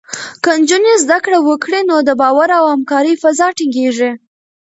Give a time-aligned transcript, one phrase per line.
[0.43, 4.11] که نجونې زده کړه وکړي، نو د باور او همکارۍ فضا ټینګېږي.